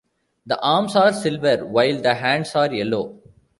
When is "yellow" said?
2.73-3.19